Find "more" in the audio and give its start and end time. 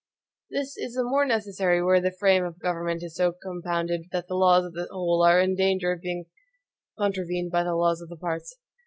1.03-1.27